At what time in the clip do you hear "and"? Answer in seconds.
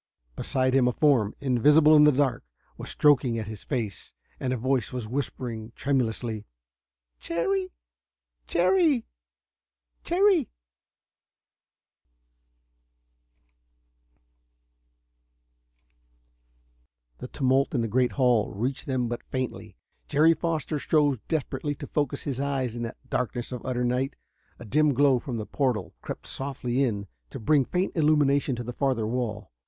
4.39-4.51